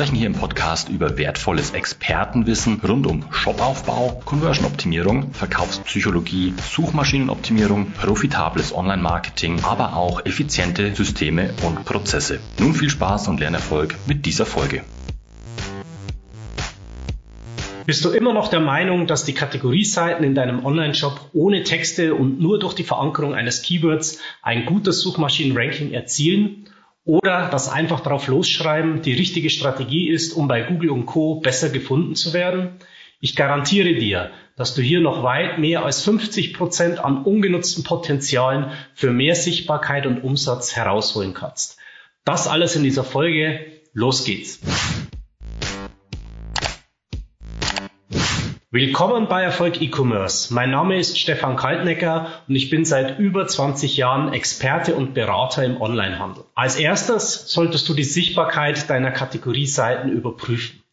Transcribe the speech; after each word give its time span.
sprechen 0.00 0.16
hier 0.16 0.28
im 0.28 0.32
Podcast 0.32 0.88
über 0.88 1.18
wertvolles 1.18 1.72
Expertenwissen 1.72 2.80
rund 2.80 3.06
um 3.06 3.22
Shopaufbau, 3.30 4.22
Conversion-Optimierung, 4.24 5.34
Verkaufspsychologie, 5.34 6.54
Suchmaschinenoptimierung, 6.56 7.90
profitables 7.90 8.74
Online-Marketing, 8.74 9.60
aber 9.62 9.94
auch 9.94 10.24
effiziente 10.24 10.94
Systeme 10.94 11.52
und 11.66 11.84
Prozesse. 11.84 12.40
Nun 12.58 12.72
viel 12.72 12.88
Spaß 12.88 13.28
und 13.28 13.40
Lernerfolg 13.40 13.94
mit 14.06 14.24
dieser 14.24 14.46
Folge. 14.46 14.84
Bist 17.84 18.02
du 18.02 18.08
immer 18.08 18.32
noch 18.32 18.48
der 18.48 18.60
Meinung, 18.60 19.06
dass 19.06 19.26
die 19.26 19.34
Kategorieseiten 19.34 20.24
in 20.24 20.34
deinem 20.34 20.64
Online-Shop 20.64 21.28
ohne 21.34 21.62
Texte 21.62 22.14
und 22.14 22.40
nur 22.40 22.58
durch 22.58 22.72
die 22.72 22.84
Verankerung 22.84 23.34
eines 23.34 23.60
Keywords 23.60 24.18
ein 24.40 24.64
gutes 24.64 25.02
Suchmaschinen-Ranking 25.02 25.92
erzielen? 25.92 26.70
Oder 27.04 27.48
dass 27.48 27.68
einfach 27.68 28.00
drauf 28.00 28.26
losschreiben 28.28 29.02
die 29.02 29.14
richtige 29.14 29.50
Strategie 29.50 30.08
ist, 30.08 30.32
um 30.32 30.48
bei 30.48 30.62
Google 30.62 30.90
und 30.90 31.06
Co. 31.06 31.40
besser 31.40 31.70
gefunden 31.70 32.14
zu 32.14 32.32
werden? 32.32 32.78
Ich 33.20 33.36
garantiere 33.36 33.94
dir, 33.94 34.30
dass 34.56 34.74
du 34.74 34.82
hier 34.82 35.00
noch 35.00 35.22
weit 35.22 35.58
mehr 35.58 35.84
als 35.84 36.02
50 36.04 36.54
Prozent 36.54 36.98
an 36.98 37.24
ungenutzten 37.24 37.84
Potenzialen 37.84 38.72
für 38.94 39.10
mehr 39.10 39.34
Sichtbarkeit 39.34 40.06
und 40.06 40.22
Umsatz 40.22 40.76
herausholen 40.76 41.34
kannst. 41.34 41.78
Das 42.24 42.46
alles 42.46 42.76
in 42.76 42.82
dieser 42.82 43.04
Folge. 43.04 43.66
Los 43.92 44.24
geht's! 44.24 44.60
Willkommen 48.72 49.26
bei 49.26 49.42
Erfolg 49.42 49.82
E-Commerce. 49.82 50.54
Mein 50.54 50.70
Name 50.70 50.96
ist 50.96 51.18
Stefan 51.18 51.56
Kaltnecker 51.56 52.44
und 52.46 52.54
ich 52.54 52.70
bin 52.70 52.84
seit 52.84 53.18
über 53.18 53.48
20 53.48 53.96
Jahren 53.96 54.32
Experte 54.32 54.94
und 54.94 55.12
Berater 55.12 55.64
im 55.64 55.80
Onlinehandel. 55.80 56.44
Als 56.54 56.76
erstes 56.76 57.50
solltest 57.50 57.88
du 57.88 57.94
die 57.94 58.04
Sichtbarkeit 58.04 58.88
deiner 58.88 59.10
Kategorieseiten 59.10 60.12
überprüfen. 60.12 60.84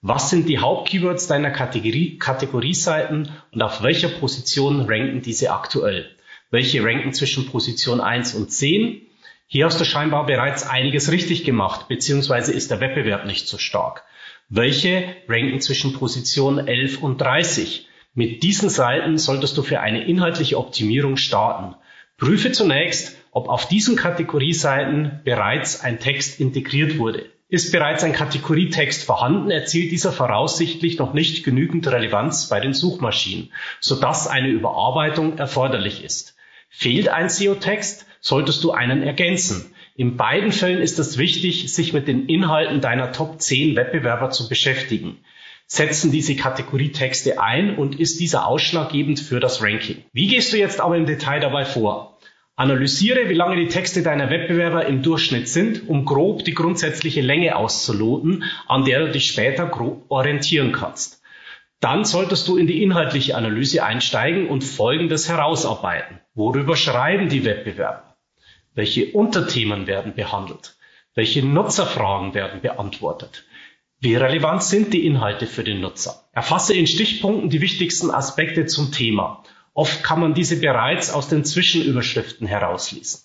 Was 0.00 0.30
sind 0.30 0.48
die 0.48 0.60
Hauptkeywords 0.60 1.26
deiner 1.26 1.50
Kategorie, 1.50 2.16
Kategorieseiten 2.16 3.28
und 3.52 3.60
auf 3.60 3.82
welcher 3.82 4.08
Position 4.08 4.86
ranken 4.88 5.20
diese 5.20 5.52
aktuell? 5.52 6.06
Welche 6.50 6.82
ranken 6.82 7.12
zwischen 7.12 7.44
Position 7.50 8.00
1 8.00 8.32
und 8.32 8.50
10? 8.50 9.02
Hier 9.46 9.66
hast 9.66 9.78
du 9.78 9.84
scheinbar 9.84 10.24
bereits 10.24 10.66
einiges 10.66 11.12
richtig 11.12 11.44
gemacht, 11.44 11.86
beziehungsweise 11.88 12.54
ist 12.54 12.70
der 12.70 12.80
Wettbewerb 12.80 13.26
nicht 13.26 13.46
so 13.46 13.58
stark. 13.58 14.04
Welche 14.48 15.16
ranken 15.28 15.60
zwischen 15.60 15.92
Position 15.92 16.68
11 16.68 17.02
und 17.02 17.20
30? 17.20 17.88
Mit 18.14 18.44
diesen 18.44 18.70
Seiten 18.70 19.18
solltest 19.18 19.58
du 19.58 19.62
für 19.62 19.80
eine 19.80 20.04
inhaltliche 20.04 20.56
Optimierung 20.56 21.16
starten. 21.16 21.74
Prüfe 22.16 22.52
zunächst, 22.52 23.16
ob 23.32 23.48
auf 23.48 23.66
diesen 23.66 23.96
Kategorieseiten 23.96 25.20
bereits 25.24 25.80
ein 25.80 25.98
Text 25.98 26.38
integriert 26.38 26.96
wurde. 26.96 27.26
Ist 27.48 27.72
bereits 27.72 28.04
ein 28.04 28.12
Kategorietext 28.12 29.02
vorhanden, 29.02 29.50
erzielt 29.50 29.90
dieser 29.90 30.12
voraussichtlich 30.12 30.96
noch 30.98 31.12
nicht 31.12 31.44
genügend 31.44 31.88
Relevanz 31.88 32.48
bei 32.48 32.60
den 32.60 32.72
Suchmaschinen, 32.72 33.52
sodass 33.80 34.28
eine 34.28 34.48
Überarbeitung 34.48 35.38
erforderlich 35.38 36.04
ist. 36.04 36.36
Fehlt 36.68 37.08
ein 37.08 37.28
SEO-Text, 37.28 38.06
solltest 38.20 38.62
du 38.62 38.70
einen 38.70 39.02
ergänzen. 39.02 39.74
In 39.98 40.18
beiden 40.18 40.52
Fällen 40.52 40.82
ist 40.82 40.98
es 40.98 41.16
wichtig, 41.16 41.72
sich 41.72 41.94
mit 41.94 42.06
den 42.06 42.26
Inhalten 42.26 42.82
deiner 42.82 43.12
Top 43.12 43.40
10 43.40 43.76
Wettbewerber 43.76 44.28
zu 44.28 44.46
beschäftigen. 44.46 45.16
Setzen 45.66 46.12
diese 46.12 46.36
Kategorietexte 46.36 47.40
ein 47.40 47.76
und 47.76 47.98
ist 47.98 48.20
dieser 48.20 48.46
ausschlaggebend 48.46 49.18
für 49.18 49.40
das 49.40 49.62
Ranking. 49.62 50.04
Wie 50.12 50.26
gehst 50.26 50.52
du 50.52 50.58
jetzt 50.58 50.82
aber 50.82 50.98
im 50.98 51.06
Detail 51.06 51.40
dabei 51.40 51.64
vor? 51.64 52.18
Analysiere, 52.56 53.30
wie 53.30 53.34
lange 53.34 53.56
die 53.56 53.68
Texte 53.68 54.02
deiner 54.02 54.28
Wettbewerber 54.28 54.84
im 54.84 55.02
Durchschnitt 55.02 55.48
sind, 55.48 55.88
um 55.88 56.04
grob 56.04 56.44
die 56.44 56.54
grundsätzliche 56.54 57.22
Länge 57.22 57.56
auszuloten, 57.56 58.44
an 58.66 58.84
der 58.84 59.00
du 59.00 59.12
dich 59.12 59.28
später 59.28 59.66
grob 59.66 60.04
orientieren 60.10 60.72
kannst. 60.72 61.22
Dann 61.80 62.04
solltest 62.04 62.48
du 62.48 62.58
in 62.58 62.66
die 62.66 62.82
inhaltliche 62.82 63.34
Analyse 63.34 63.82
einsteigen 63.82 64.48
und 64.48 64.62
Folgendes 64.62 65.28
herausarbeiten. 65.30 66.20
Worüber 66.34 66.76
schreiben 66.76 67.30
die 67.30 67.46
Wettbewerber? 67.46 68.05
Welche 68.76 69.12
Unterthemen 69.12 69.86
werden 69.86 70.14
behandelt? 70.14 70.76
Welche 71.14 71.42
Nutzerfragen 71.42 72.34
werden 72.34 72.60
beantwortet? 72.60 73.46
Wie 74.00 74.16
relevant 74.16 74.62
sind 74.62 74.92
die 74.92 75.06
Inhalte 75.06 75.46
für 75.46 75.64
den 75.64 75.80
Nutzer? 75.80 76.28
Erfasse 76.32 76.74
in 76.74 76.86
Stichpunkten 76.86 77.48
die 77.48 77.62
wichtigsten 77.62 78.10
Aspekte 78.10 78.66
zum 78.66 78.92
Thema. 78.92 79.42
Oft 79.72 80.04
kann 80.04 80.20
man 80.20 80.34
diese 80.34 80.60
bereits 80.60 81.10
aus 81.10 81.26
den 81.28 81.42
Zwischenüberschriften 81.46 82.46
herauslesen. 82.46 83.22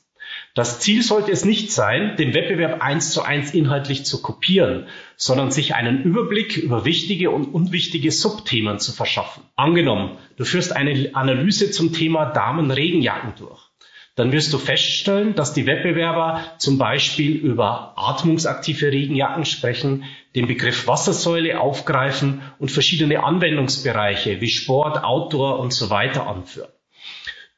Das 0.56 0.80
Ziel 0.80 1.04
sollte 1.04 1.34
es 1.34 1.44
nicht 1.44 1.74
sein, 1.74 2.16
den 2.16 2.34
Wettbewerb 2.34 2.82
eins 2.82 3.12
zu 3.12 3.22
eins 3.22 3.54
inhaltlich 3.54 4.06
zu 4.06 4.22
kopieren, 4.22 4.88
sondern 5.18 5.52
sich 5.52 5.76
einen 5.76 6.02
Überblick 6.04 6.56
über 6.56 6.86
wichtige 6.86 7.30
und 7.30 7.54
unwichtige 7.54 8.14
Subthemen 8.14 8.80
zu 8.80 8.94
verschaffen. 8.94 9.44
Angenommen, 9.58 10.18
du 10.38 10.46
führst 10.46 10.74
eine 10.74 11.10
Analyse 11.12 11.72
zum 11.72 11.92
Thema 11.92 12.28
Damenregenjacken 12.28 13.34
durch 13.38 13.71
dann 14.16 14.32
wirst 14.32 14.52
du 14.52 14.58
feststellen, 14.58 15.36
dass 15.36 15.54
die 15.54 15.66
Wettbewerber 15.66 16.44
zum 16.58 16.78
Beispiel 16.78 17.32
über 17.32 17.94
atmungsaktive 17.96 18.92
Regenjacken 18.92 19.46
sprechen, 19.46 20.04
den 20.36 20.48
Begriff 20.48 20.88
Wassersäule 20.88 21.60
aufgreifen 21.60 22.42
und 22.60 22.72
verschiedene 22.72 23.24
Anwendungsbereiche 23.24 24.42
wie 24.42 24.50
Sport, 24.50 25.04
Outdoor 25.04 25.60
und 25.60 25.72
so 25.72 25.90
weiter 25.90 26.28
anführen. 26.28 26.70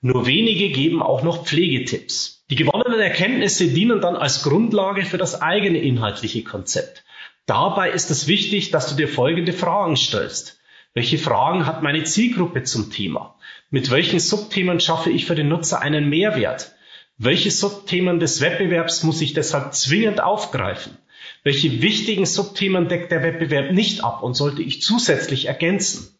Nur 0.01 0.25
wenige 0.27 0.69
geben 0.69 1.01
auch 1.01 1.23
noch 1.23 1.45
Pflegetipps. 1.45 2.45
Die 2.49 2.55
gewonnenen 2.55 2.99
Erkenntnisse 2.99 3.69
dienen 3.69 4.01
dann 4.01 4.15
als 4.15 4.43
Grundlage 4.43 5.05
für 5.05 5.17
das 5.17 5.41
eigene 5.41 5.79
inhaltliche 5.79 6.43
Konzept. 6.43 7.03
Dabei 7.45 7.89
ist 7.89 8.11
es 8.11 8.27
wichtig, 8.27 8.69
dass 8.71 8.89
du 8.89 8.95
dir 8.95 9.07
folgende 9.07 9.53
Fragen 9.53 9.97
stellst. 9.97 10.59
Welche 10.93 11.17
Fragen 11.17 11.65
hat 11.65 11.81
meine 11.81 12.03
Zielgruppe 12.03 12.63
zum 12.63 12.91
Thema? 12.91 13.32
Mit 13.73 13.89
welchen 13.89 14.19
Subthemen 14.19 14.79
schaffe 14.79 15.09
ich 15.09 15.25
für 15.25 15.33
den 15.33 15.47
Nutzer 15.47 15.81
einen 15.81 16.07
Mehrwert? 16.07 16.75
Welche 17.17 17.49
Subthemen 17.49 18.19
des 18.19 18.39
Wettbewerbs 18.39 19.01
muss 19.01 19.19
ich 19.19 19.33
deshalb 19.33 19.73
zwingend 19.73 20.21
aufgreifen? 20.21 20.99
Welche 21.43 21.81
wichtigen 21.81 22.27
Subthemen 22.27 22.87
deckt 22.87 23.11
der 23.11 23.23
Wettbewerb 23.23 23.71
nicht 23.71 24.03
ab 24.03 24.21
und 24.21 24.35
sollte 24.35 24.61
ich 24.61 24.83
zusätzlich 24.83 25.47
ergänzen? 25.47 26.15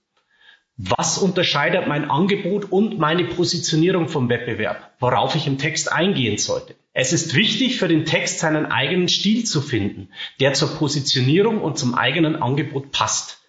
Was 0.78 1.20
unterscheidet 1.20 1.88
mein 1.88 2.10
Angebot 2.10 2.72
und 2.72 2.98
meine 2.98 3.26
Positionierung 3.26 4.08
vom 4.10 4.30
Wettbewerb, 4.30 4.92
worauf 5.00 5.36
ich 5.36 5.46
im 5.46 5.60
Text 5.60 5.92
eingehen 5.92 6.40
sollte? 6.40 6.74
Es 6.94 7.14
ist 7.14 7.36
wichtig, 7.36 7.78
für 7.78 7.88
den 7.88 8.06
Text 8.06 8.40
seinen 8.40 8.66
eigenen 8.66 9.10
Stil 9.10 9.44
zu 9.44 9.62
finden, 9.62 10.10
der 10.40 10.54
zur 10.54 10.70
Positionierung 10.70 11.62
und 11.62 11.78
zum 11.78 11.94
eigenen 11.94 12.36
Angebot 12.36 12.92
passt. 12.92 13.43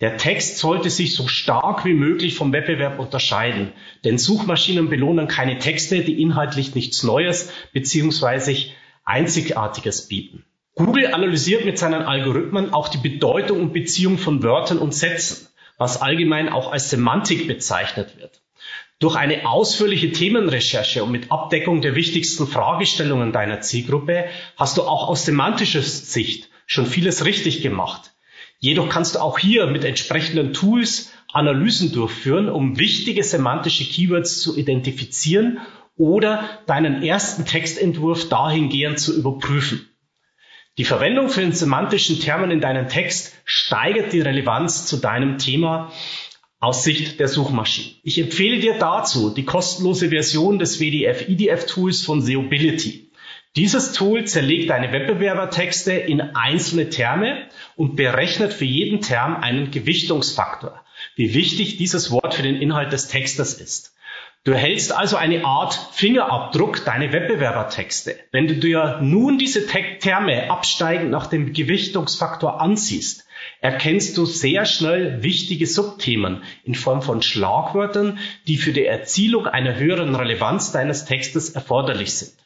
Der 0.00 0.18
Text 0.18 0.58
sollte 0.58 0.90
sich 0.90 1.14
so 1.14 1.26
stark 1.26 1.86
wie 1.86 1.94
möglich 1.94 2.34
vom 2.34 2.52
Wettbewerb 2.52 2.98
unterscheiden, 2.98 3.72
denn 4.04 4.18
Suchmaschinen 4.18 4.90
belohnen 4.90 5.26
keine 5.26 5.58
Texte, 5.58 6.04
die 6.04 6.20
inhaltlich 6.20 6.74
nichts 6.74 7.02
Neues 7.02 7.50
bzw. 7.72 8.66
Einzigartiges 9.04 10.08
bieten. 10.08 10.44
Google 10.74 11.14
analysiert 11.14 11.64
mit 11.64 11.78
seinen 11.78 12.02
Algorithmen 12.02 12.74
auch 12.74 12.88
die 12.88 12.98
Bedeutung 12.98 13.62
und 13.62 13.72
Beziehung 13.72 14.18
von 14.18 14.42
Wörtern 14.42 14.76
und 14.76 14.92
Sätzen, 14.92 15.48
was 15.78 16.02
allgemein 16.02 16.50
auch 16.50 16.72
als 16.72 16.90
Semantik 16.90 17.48
bezeichnet 17.48 18.18
wird. 18.18 18.42
Durch 18.98 19.16
eine 19.16 19.48
ausführliche 19.48 20.12
Themenrecherche 20.12 21.04
und 21.04 21.12
mit 21.12 21.32
Abdeckung 21.32 21.80
der 21.80 21.94
wichtigsten 21.94 22.46
Fragestellungen 22.46 23.32
deiner 23.32 23.62
Zielgruppe 23.62 24.26
hast 24.58 24.76
du 24.76 24.82
auch 24.82 25.08
aus 25.08 25.24
semantischer 25.24 25.80
Sicht 25.80 26.50
schon 26.66 26.84
vieles 26.84 27.24
richtig 27.24 27.62
gemacht. 27.62 28.12
Jedoch 28.58 28.88
kannst 28.88 29.14
du 29.14 29.20
auch 29.20 29.38
hier 29.38 29.66
mit 29.66 29.84
entsprechenden 29.84 30.52
Tools 30.52 31.12
Analysen 31.32 31.92
durchführen, 31.92 32.48
um 32.48 32.78
wichtige 32.78 33.22
semantische 33.22 33.84
Keywords 33.84 34.40
zu 34.40 34.56
identifizieren 34.56 35.58
oder 35.96 36.48
deinen 36.66 37.02
ersten 37.02 37.44
Textentwurf 37.44 38.28
dahingehend 38.28 38.98
zu 38.98 39.14
überprüfen. 39.16 39.88
Die 40.78 40.84
Verwendung 40.84 41.32
den 41.32 41.52
semantischen 41.52 42.20
Termen 42.20 42.50
in 42.50 42.60
deinem 42.60 42.88
Text 42.88 43.34
steigert 43.44 44.12
die 44.12 44.20
Relevanz 44.20 44.86
zu 44.86 44.98
deinem 44.98 45.38
Thema 45.38 45.90
aus 46.58 46.84
Sicht 46.84 47.18
der 47.20 47.28
Suchmaschinen. 47.28 47.96
Ich 48.02 48.18
empfehle 48.18 48.58
dir 48.58 48.78
dazu 48.78 49.30
die 49.30 49.44
kostenlose 49.44 50.10
Version 50.10 50.58
des 50.58 50.80
WDF-IDF-Tools 50.80 52.04
von 52.04 52.20
Seobility. 52.20 53.10
Dieses 53.56 53.92
Tool 53.92 54.24
zerlegt 54.24 54.68
deine 54.68 54.92
Wettbewerbertexte 54.92 55.92
in 55.92 56.20
einzelne 56.20 56.90
Terme 56.90 57.48
und 57.76 57.94
berechnet 57.94 58.52
für 58.52 58.64
jeden 58.64 59.00
Term 59.00 59.36
einen 59.36 59.70
Gewichtungsfaktor, 59.70 60.82
wie 61.14 61.34
wichtig 61.34 61.76
dieses 61.76 62.10
Wort 62.10 62.34
für 62.34 62.42
den 62.42 62.56
Inhalt 62.56 62.92
des 62.92 63.08
Textes 63.08 63.54
ist. 63.54 63.92
Du 64.44 64.52
erhältst 64.52 64.92
also 64.96 65.16
eine 65.16 65.44
Art 65.44 65.74
Fingerabdruck 65.92 66.84
deiner 66.84 67.12
Wettbewerbertexte. 67.12 68.16
Wenn 68.30 68.46
du 68.46 68.54
dir 68.54 69.00
nun 69.02 69.38
diese 69.38 69.66
Terme 69.66 70.50
absteigend 70.50 71.10
nach 71.10 71.26
dem 71.26 71.52
Gewichtungsfaktor 71.52 72.60
ansiehst, 72.60 73.26
erkennst 73.60 74.16
du 74.16 74.24
sehr 74.24 74.64
schnell 74.64 75.22
wichtige 75.24 75.66
Subthemen 75.66 76.44
in 76.62 76.76
Form 76.76 77.02
von 77.02 77.22
Schlagwörtern, 77.22 78.20
die 78.46 78.56
für 78.56 78.72
die 78.72 78.86
Erzielung 78.86 79.48
einer 79.48 79.74
höheren 79.74 80.14
Relevanz 80.14 80.70
deines 80.70 81.04
Textes 81.06 81.50
erforderlich 81.50 82.14
sind. 82.14 82.45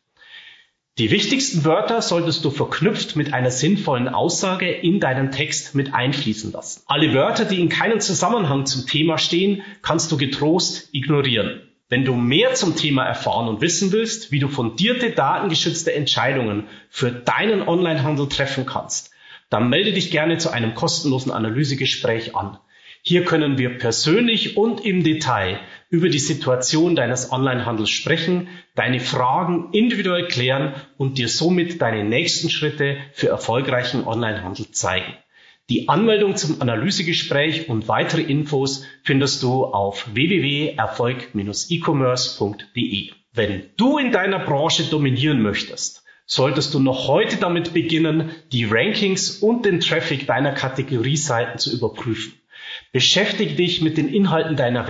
Die 1.01 1.11
wichtigsten 1.11 1.65
Wörter 1.65 2.03
solltest 2.03 2.45
du 2.45 2.51
verknüpft 2.51 3.17
mit 3.17 3.33
einer 3.33 3.51
sinnvollen 3.51 4.07
Aussage 4.07 4.71
in 4.71 5.01
deinen 5.01 5.31
Text 5.31 5.75
mit 5.75 5.95
einfließen 5.95 6.53
lassen. 6.53 6.83
Alle 6.89 7.15
Wörter, 7.15 7.47
die 7.47 7.59
in 7.59 7.71
keinem 7.71 8.01
Zusammenhang 8.01 8.67
zum 8.67 8.87
Thema 8.87 9.17
stehen, 9.17 9.63
kannst 9.81 10.13
du 10.13 10.19
getrost 10.19 10.91
ignorieren. 10.93 11.63
Wenn 11.89 12.05
du 12.05 12.15
mehr 12.15 12.53
zum 12.53 12.77
Thema 12.77 13.07
erfahren 13.07 13.49
und 13.49 13.63
wissen 13.63 13.93
willst, 13.93 14.31
wie 14.31 14.41
du 14.41 14.49
fundierte, 14.49 15.11
datengeschützte 15.11 15.95
Entscheidungen 15.95 16.65
für 16.91 17.11
deinen 17.11 17.67
Onlinehandel 17.67 18.29
treffen 18.29 18.67
kannst, 18.67 19.11
dann 19.49 19.71
melde 19.71 19.95
dich 19.95 20.11
gerne 20.11 20.37
zu 20.37 20.51
einem 20.51 20.75
kostenlosen 20.75 21.33
Analysegespräch 21.33 22.37
an. 22.37 22.59
Hier 23.03 23.25
können 23.25 23.57
wir 23.57 23.79
persönlich 23.79 24.59
und 24.59 24.85
im 24.85 25.03
Detail 25.03 25.59
über 25.89 26.11
die 26.11 26.19
Situation 26.19 26.95
deines 26.95 27.33
Onlinehandels 27.33 27.89
sprechen, 27.91 28.49
deine 28.75 29.01
Fragen 29.01 29.71
individuell 29.73 30.29
klären 30.29 30.75
und 30.99 31.17
dir 31.17 31.29
somit 31.29 31.81
deine 31.81 32.05
nächsten 32.05 32.51
Schritte 32.51 32.99
für 33.13 33.29
erfolgreichen 33.29 34.07
Onlinehandel 34.07 34.71
zeigen. 34.71 35.15
Die 35.71 35.89
Anmeldung 35.89 36.37
zum 36.37 36.61
Analysegespräch 36.61 37.69
und 37.69 37.89
weitere 37.89 38.23
Infos 38.23 38.85
findest 39.03 39.43
du 39.43 39.65
auf 39.65 40.07
www.erfolg-e-commerce.de. 40.13 43.11
Wenn 43.33 43.63
du 43.77 43.99
in 43.99 44.11
deiner 44.11 44.41
Branche 44.41 44.83
dominieren 44.91 45.41
möchtest, 45.41 46.03
solltest 46.27 46.75
du 46.75 46.81
noch 46.81 47.09
heute 47.09 47.37
damit 47.37 47.73
beginnen, 47.73 48.31
die 48.53 48.65
Rankings 48.65 49.39
und 49.39 49.65
den 49.65 49.81
Traffic 49.81 50.27
deiner 50.27 50.53
Kategorieseiten 50.53 51.59
zu 51.59 51.73
überprüfen. 51.73 52.40
Beschäftige 52.93 53.55
dich 53.55 53.83
mit 53.83 53.97
den 53.97 54.09
Inhalten 54.09 54.57
deiner 54.57 54.89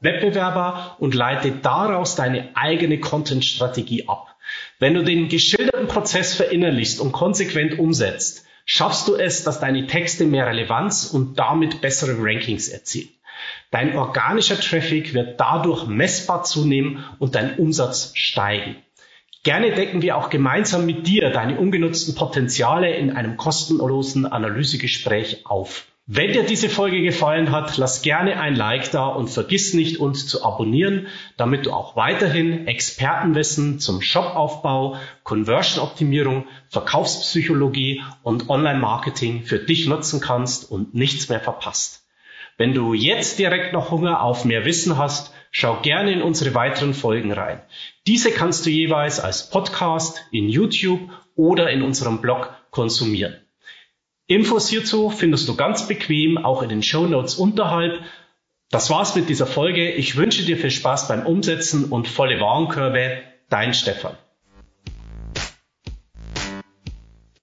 Wettbewerber 0.00 0.96
und 0.98 1.14
leite 1.14 1.52
daraus 1.52 2.16
deine 2.16 2.50
eigene 2.54 2.98
Content-Strategie 2.98 4.08
ab. 4.08 4.34
Wenn 4.78 4.94
du 4.94 5.04
den 5.04 5.28
geschilderten 5.28 5.86
Prozess 5.86 6.34
verinnerlichst 6.34 7.00
und 7.00 7.12
konsequent 7.12 7.78
umsetzt, 7.78 8.46
schaffst 8.64 9.06
du 9.06 9.16
es, 9.16 9.44
dass 9.44 9.60
deine 9.60 9.86
Texte 9.86 10.24
mehr 10.24 10.46
Relevanz 10.46 11.04
und 11.04 11.38
damit 11.38 11.80
bessere 11.80 12.16
Rankings 12.18 12.68
erzielen. 12.68 13.10
Dein 13.70 13.96
organischer 13.96 14.58
Traffic 14.58 15.14
wird 15.14 15.38
dadurch 15.38 15.86
messbar 15.86 16.44
zunehmen 16.44 17.04
und 17.18 17.34
dein 17.34 17.58
Umsatz 17.58 18.12
steigen. 18.14 18.76
Gerne 19.42 19.72
decken 19.72 20.02
wir 20.02 20.16
auch 20.16 20.30
gemeinsam 20.30 20.86
mit 20.86 21.06
dir 21.06 21.30
deine 21.30 21.58
ungenutzten 21.58 22.14
Potenziale 22.14 22.94
in 22.94 23.14
einem 23.14 23.36
kostenlosen 23.36 24.24
Analysegespräch 24.24 25.44
auf. 25.46 25.86
Wenn 26.06 26.32
dir 26.32 26.42
diese 26.42 26.68
Folge 26.68 27.00
gefallen 27.00 27.52
hat, 27.52 27.76
lass 27.76 28.02
gerne 28.02 28.40
ein 28.40 28.56
Like 28.56 28.90
da 28.90 29.06
und 29.06 29.30
vergiss 29.30 29.72
nicht, 29.72 30.00
uns 30.00 30.26
zu 30.26 30.44
abonnieren, 30.44 31.06
damit 31.36 31.64
du 31.64 31.72
auch 31.72 31.94
weiterhin 31.94 32.66
Expertenwissen 32.66 33.78
zum 33.78 34.02
Shopaufbau, 34.02 34.96
Conversion-Optimierung, 35.22 36.46
Verkaufspsychologie 36.68 38.02
und 38.24 38.50
Online-Marketing 38.50 39.44
für 39.44 39.60
dich 39.60 39.86
nutzen 39.86 40.20
kannst 40.20 40.68
und 40.68 40.92
nichts 40.92 41.28
mehr 41.28 41.40
verpasst. 41.40 42.04
Wenn 42.58 42.74
du 42.74 42.94
jetzt 42.94 43.38
direkt 43.38 43.72
noch 43.72 43.92
Hunger 43.92 44.22
auf 44.22 44.44
mehr 44.44 44.64
Wissen 44.64 44.98
hast, 44.98 45.32
schau 45.52 45.82
gerne 45.82 46.10
in 46.10 46.22
unsere 46.22 46.52
weiteren 46.52 46.94
Folgen 46.94 47.32
rein. 47.32 47.62
Diese 48.08 48.32
kannst 48.32 48.66
du 48.66 48.70
jeweils 48.70 49.20
als 49.20 49.50
Podcast, 49.50 50.20
in 50.32 50.48
YouTube 50.48 51.00
oder 51.36 51.70
in 51.70 51.82
unserem 51.82 52.20
Blog 52.20 52.52
konsumieren. 52.72 53.36
Infos 54.34 54.68
hierzu 54.68 55.10
findest 55.10 55.48
du 55.48 55.56
ganz 55.56 55.88
bequem 55.88 56.38
auch 56.38 56.62
in 56.62 56.68
den 56.68 56.82
Show 56.82 57.06
Notes 57.06 57.34
unterhalb. 57.34 58.00
Das 58.70 58.88
war's 58.90 59.14
mit 59.14 59.28
dieser 59.28 59.46
Folge. 59.46 59.90
Ich 59.92 60.16
wünsche 60.16 60.44
dir 60.44 60.56
viel 60.56 60.70
Spaß 60.70 61.08
beim 61.08 61.26
Umsetzen 61.26 61.86
und 61.86 62.08
volle 62.08 62.40
Warenkörbe. 62.40 63.22
Dein 63.48 63.74
Stefan. 63.74 64.16